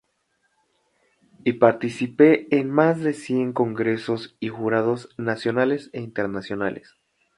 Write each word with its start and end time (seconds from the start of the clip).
Y 1.43 1.53
partícipe 1.53 2.57
en 2.57 2.71
más 2.71 3.01
de 3.01 3.13
cien 3.13 3.53
congresos 3.53 4.35
y 4.39 4.47
jurados 4.49 5.09
nacionales 5.19 5.91
e 5.93 5.99
internacionales. 6.01 6.97